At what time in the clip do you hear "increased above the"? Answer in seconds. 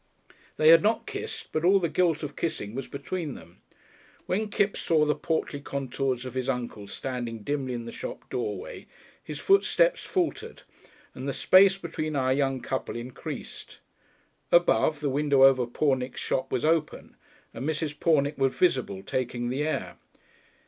12.95-15.09